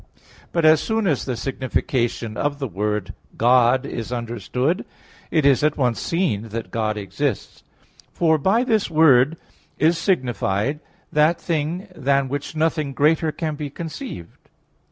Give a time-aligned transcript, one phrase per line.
[0.51, 4.83] But as soon as the signification of the word "God" is understood,
[5.29, 7.63] it is at once seen that God exists.
[8.11, 9.37] For by this word
[9.77, 10.79] is signified
[11.11, 14.49] that thing than which nothing greater can be conceived.